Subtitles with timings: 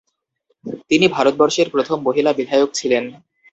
[0.89, 3.03] তিনি ভারতবর্ষের প্রথম মহিলা বিধায়ক ছিলেন।